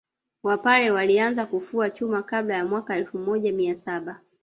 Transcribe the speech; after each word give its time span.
Wapare 0.43 0.91
walianza 0.91 1.45
kufua 1.45 1.89
chuma 1.89 2.23
kabla 2.23 2.55
ya 2.55 2.65
mwaka 2.65 2.95
elfu 2.97 3.19
moja 3.19 3.51
mia 3.51 3.75
saba 3.75 4.19